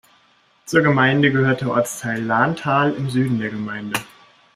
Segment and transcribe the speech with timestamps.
[0.65, 3.99] Zur Gemeinde gehört der Ortsteil Lahntal im Süden der Gemeinde.